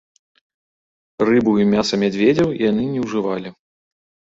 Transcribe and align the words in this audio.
Рыбу 1.29 1.55
і 1.65 1.69
мяса 1.75 1.95
мядзведзяў 2.07 2.59
яны 2.69 2.83
не 2.99 3.09
ўжывалі. 3.09 3.59